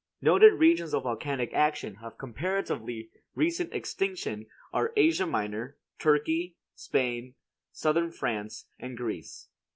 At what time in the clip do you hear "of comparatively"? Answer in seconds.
2.01-3.11